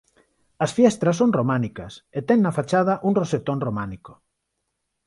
As 0.65 0.71
fiestras 0.77 1.15
son 1.19 1.35
románicas 1.39 1.93
e 2.17 2.19
ten 2.27 2.39
na 2.41 2.55
fachada 2.57 2.93
un 3.07 3.13
rosetón 3.21 3.57
románico. 3.67 4.13